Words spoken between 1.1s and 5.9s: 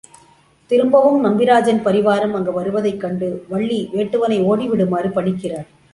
நம்பிராஜன் பரிவாரம் அங்கு வருவதைக் கண்டு வள்ளி வேட்டுவனை ஓடிவிடுமாறு பணிக்கிறாள்.